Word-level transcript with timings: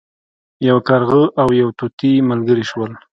یو 0.67 0.77
کارغه 0.87 1.21
او 1.41 1.47
یو 1.61 1.69
طوطي 1.79 2.11
ملګري 2.29 2.65
شول. 2.69 2.91